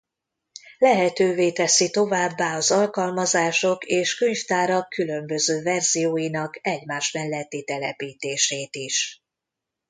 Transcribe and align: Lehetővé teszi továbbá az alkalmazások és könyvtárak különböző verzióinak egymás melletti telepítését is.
Lehetővé 0.77 1.51
teszi 1.51 1.89
továbbá 1.89 2.55
az 2.55 2.71
alkalmazások 2.71 3.85
és 3.85 4.15
könyvtárak 4.15 4.89
különböző 4.89 5.61
verzióinak 5.61 6.59
egymás 6.61 7.11
melletti 7.11 7.63
telepítését 7.63 8.75
is. 8.75 9.23